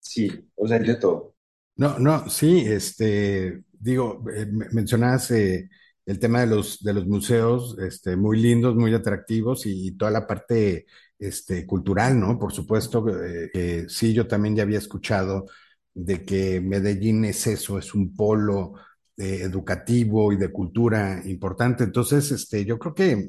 [0.00, 1.34] Sí, o sea, hay de todo.
[1.76, 5.70] No, no, sí, este, digo, eh, me- mencionabas eh,
[6.08, 10.26] el tema de los, de los museos, este, muy lindos, muy atractivos y, toda la
[10.26, 10.86] parte,
[11.18, 12.38] este, cultural, ¿no?
[12.38, 15.46] Por supuesto, eh, que sí, yo también ya había escuchado
[15.92, 18.72] de que Medellín es eso, es un polo
[19.18, 21.84] eh, educativo y de cultura importante.
[21.84, 23.28] Entonces, este, yo creo que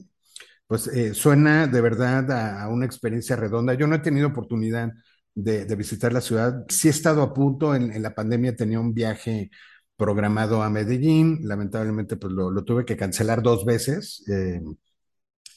[0.67, 3.73] pues eh, suena de verdad a, una experiencia redonda.
[3.73, 4.93] Yo no he tenido oportunidad
[5.35, 6.65] de, visitar la ciudad.
[6.69, 9.49] Sí he estado a punto, en la pandemia tenía un viaje
[9.99, 14.62] programado a Medellín, lamentablemente pues lo, tuve que cancelar dos veces eh,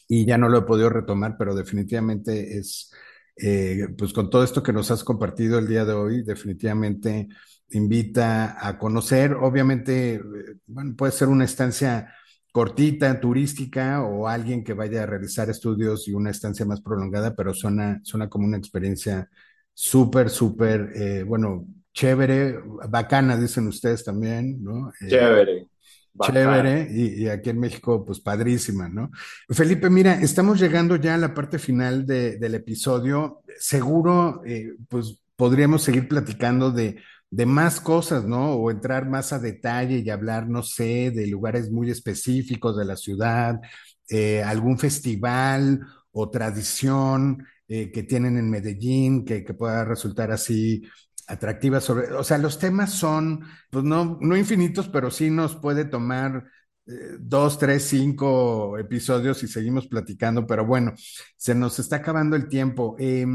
[0.08, 2.92] y ya no lo he podido retomar, pero definitivamente es,
[3.36, 7.28] eh, pues con todo esto que nos has compartido el día de hoy, definitivamente
[7.70, 10.20] invita a conocer, obviamente, eh,
[10.66, 12.12] bueno, puede ser una estancia
[12.50, 17.54] cortita, turística, o alguien que vaya a realizar estudios y una estancia más prolongada, pero
[17.54, 19.30] suena, suena como una experiencia
[19.72, 24.90] súper, súper, bueno, chévere, bacana, dicen ustedes también, ¿no?
[25.00, 25.68] Eh, Chévere,
[26.14, 26.34] bacán.
[26.34, 29.10] chévere, y, y aquí en México, pues padrísima, ¿no?
[29.50, 33.42] Felipe, mira, estamos llegando ya a la parte final de- del episodio.
[33.58, 36.96] Seguro, eh, pues podríamos seguir platicando de,
[37.30, 38.52] de más cosas, ¿no?
[38.54, 42.96] O entrar más a detalle y hablar, no sé, de lugares muy específicos de la
[42.96, 43.60] ciudad,
[44.08, 45.80] eh, algún festival
[46.12, 50.82] o tradición eh, que tienen en Medellín que, que pueda resultar así
[51.26, 55.84] atractiva sobre, o sea, los temas son, pues no, no infinitos, pero sí nos puede
[55.84, 56.44] tomar
[56.86, 60.94] eh, dos, tres, cinco episodios y seguimos platicando, pero bueno,
[61.36, 62.96] se nos está acabando el tiempo.
[62.98, 63.26] Eh,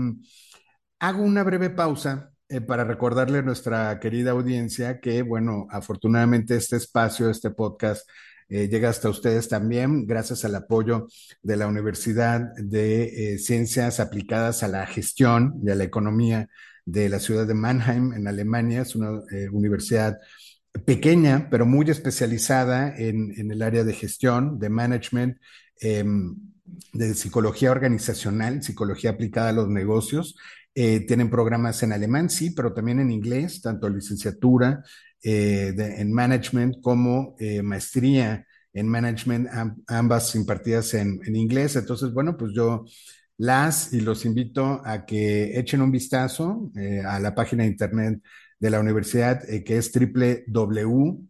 [1.00, 6.78] hago una breve pausa eh, para recordarle a nuestra querida audiencia que, bueno, afortunadamente este
[6.78, 8.10] espacio, este podcast,
[8.50, 11.08] eh, llega hasta ustedes también gracias al apoyo
[11.42, 16.48] de la Universidad de Ciencias Aplicadas a la Gestión y a la Economía
[16.88, 18.82] de la ciudad de Mannheim, en Alemania.
[18.82, 20.18] Es una eh, universidad
[20.86, 25.38] pequeña, pero muy especializada en, en el área de gestión, de management,
[25.82, 26.06] eh,
[26.94, 30.36] de psicología organizacional, psicología aplicada a los negocios.
[30.74, 34.84] Eh, tienen programas en alemán, sí, pero también en inglés, tanto licenciatura
[35.24, 39.48] eh, en management como maestría en management,
[39.88, 41.76] ambas impartidas en, en, inglés.
[41.76, 42.86] Entonces, bueno, pues yo
[43.38, 48.22] las y los invito a que echen un vistazo eh, a la página de internet
[48.60, 51.28] de la universidad, eh, que es www.h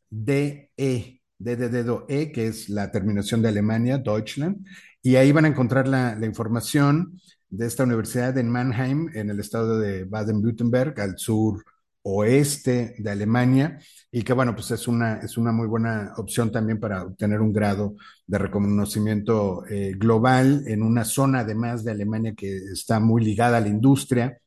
[0.08, 4.66] de de dedo E, que es la terminación de Alemania, Deutschland,
[5.02, 9.40] y ahí van a encontrar la, la información de esta universidad en Mannheim, en el
[9.40, 11.62] estado de Baden-Württemberg, al sur
[12.08, 13.80] oeste de Alemania
[14.12, 17.52] y que bueno, pues es una, es una muy buena opción también para obtener un
[17.52, 17.96] grado
[18.26, 23.60] de reconocimiento eh, global en una zona además de Alemania que está muy ligada a
[23.60, 24.38] la industria.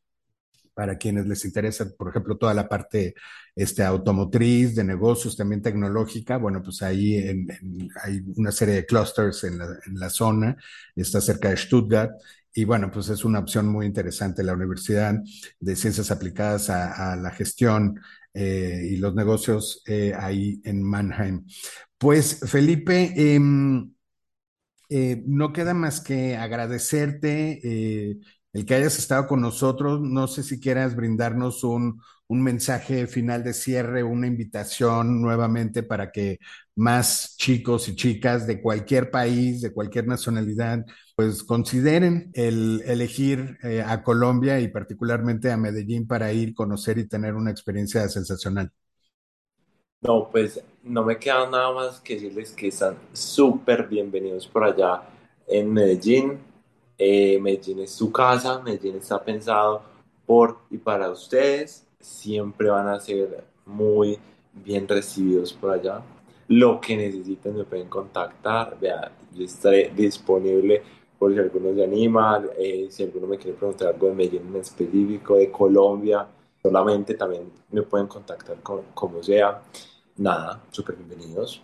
[0.74, 3.14] Para quienes les interesa, por ejemplo, toda la parte
[3.53, 8.86] este, automotriz, de negocios, también tecnológica, bueno, pues ahí en, en, hay una serie de
[8.86, 10.55] clusters en la, en la, zona,
[10.95, 12.12] está cerca de Stuttgart,
[12.53, 15.15] y bueno, pues es una opción muy interesante la Universidad
[15.59, 17.99] de Ciencias Aplicadas a, la Gestión
[18.33, 21.45] eh, y los Negocios eh, ahí en Mannheim.
[21.97, 23.39] Pues Felipe, eh,
[24.89, 28.19] eh, no queda más que agradecerte
[28.53, 30.01] el que hayas estado con nosotros.
[30.01, 36.11] No sé si quieras brindarnos un, un mensaje final de cierre, una invitación nuevamente para
[36.11, 36.39] que
[36.75, 40.85] más chicos y chicas de cualquier país, de cualquier nacionalidad,
[41.20, 47.09] pues consideren el elegir eh, a Colombia y particularmente a Medellín para ir, conocer y
[47.09, 48.72] tener una experiencia sensacional.
[49.99, 55.01] No, pues no me queda nada más que decirles que están súper bienvenidos por allá
[55.45, 56.38] en Medellín.
[56.97, 59.82] Eh, Medellín es su casa, Medellín está pensado
[60.26, 61.86] por y para ustedes.
[61.99, 64.17] Siempre van a ser muy
[64.53, 66.01] bien recibidos por allá.
[66.47, 68.78] Lo que necesiten me pueden contactar.
[68.80, 70.82] Vea, yo estaré disponible
[71.20, 74.61] por si alguno se anima, eh, si alguno me quiere preguntar algo de Medellín en
[74.61, 76.26] específico, de Colombia,
[76.63, 79.61] solamente también me pueden contactar con, como sea.
[80.15, 81.61] Nada, súper bienvenidos.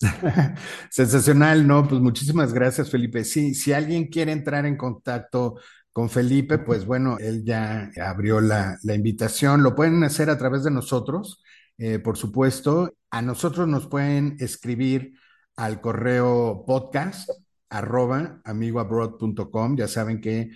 [0.90, 1.88] Sensacional, ¿no?
[1.88, 3.24] Pues muchísimas gracias, Felipe.
[3.24, 5.56] Sí, si alguien quiere entrar en contacto
[5.90, 9.62] con Felipe, pues bueno, él ya abrió la, la invitación.
[9.62, 11.42] Lo pueden hacer a través de nosotros,
[11.78, 12.92] eh, por supuesto.
[13.10, 15.14] A nosotros nos pueden escribir
[15.56, 17.30] al correo podcast
[17.70, 19.76] arroba amigoabroad.com.
[19.76, 20.50] Ya saben que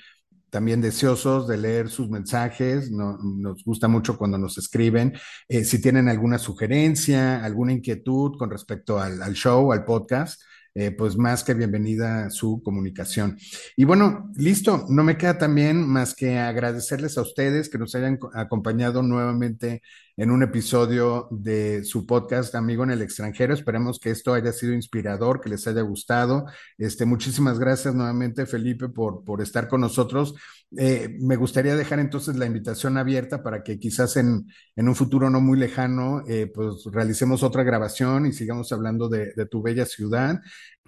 [0.53, 2.91] también deseosos de leer sus mensajes.
[2.91, 5.15] nos gusta mucho cuando nos escriben.
[5.49, 10.43] Eh, si tienen alguna sugerencia, alguna inquietud con respecto al, show, al podcast,
[10.75, 13.39] eh, pues más que bienvenida su comunicación.
[13.77, 18.19] Y bueno, listo, no me queda también más que agradecerles a ustedes que nos hayan
[18.35, 19.81] acompañado nuevamente
[20.17, 23.55] en un episodio de su podcast Amigo en el extranjero.
[23.55, 26.47] Esperemos que esto haya sido inspirador, que les haya gustado.
[26.77, 30.35] Este, muchísimas gracias nuevamente, Felipe, por, por estar con nosotros.
[30.77, 34.47] Eh, me gustaría dejar entonces la invitación abierta para que quizás en,
[34.77, 39.33] en un futuro no muy lejano, eh, pues realicemos otra grabación y sigamos hablando de,
[39.35, 40.41] de tu bella ciudad.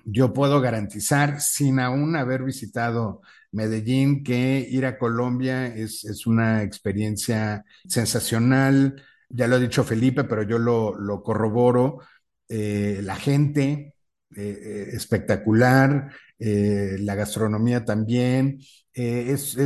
[0.04, 3.22] Yo puedo garantizar, sin aún haber visitado
[3.52, 10.24] Medellín, que ir a Colombia es, es una experiencia sensacional ya lo ha dicho Felipe,
[10.24, 12.00] pero yo lo, corroboro,
[12.48, 13.94] eh, la gente
[14.36, 18.58] eh, eh, espectacular, la gastronomía también,
[18.92, 19.56] es,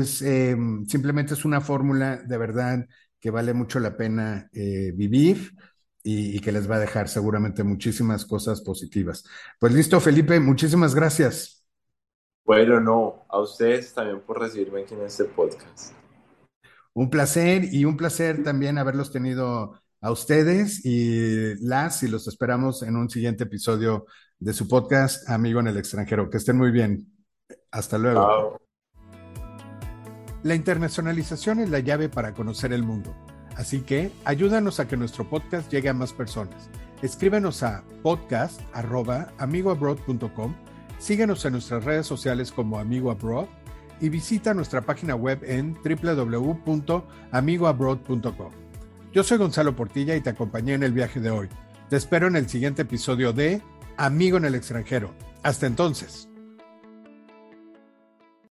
[0.87, 2.87] simplemente es una fórmula de verdad
[3.19, 5.53] que vale mucho la pena vivir.
[6.05, 9.25] Y, y, que les va a dejar seguramente muchísimas cosas positivas.
[9.59, 11.59] Pues listo, Felipe, muchísimas gracias.
[12.49, 15.98] Bueno, no, a ustedes también por recibirme aquí en este podcast.
[16.99, 22.83] Un placer y un placer también haberlos tenido a ustedes y las y los esperamos
[22.83, 24.07] en un siguiente episodio
[24.41, 26.29] de su podcast Amigo en el extranjero.
[26.29, 27.07] Que estén muy bien.
[27.71, 28.61] Hasta luego.
[30.43, 33.15] La internacionalización es la llave para conocer el mundo.
[33.55, 36.69] Así que ayúdanos a que nuestro podcast llegue a más personas.
[37.01, 40.57] Escríbenos a podcast.amigoabroad.com.
[40.99, 43.47] Síguenos en nuestras redes sociales como Amigo Abroad
[44.01, 48.53] y visita nuestra página web en www.amigoabroad.com.
[49.13, 51.49] Yo soy Gonzalo Portilla y te acompañé en el viaje de hoy.
[51.89, 53.63] Te espero en el siguiente episodio de
[53.97, 55.15] Amigo en el extranjero.
[55.43, 56.28] Hasta entonces.